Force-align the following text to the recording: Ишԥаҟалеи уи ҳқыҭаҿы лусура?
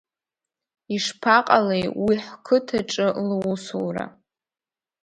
Ишԥаҟалеи 0.95 1.85
уи 2.05 2.15
ҳқыҭаҿы 2.25 3.07
лусура? 3.27 4.05